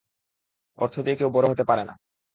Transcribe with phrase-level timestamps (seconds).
[0.77, 1.93] অর্থ দিয়ে কেউ, বড় হতে পারে না।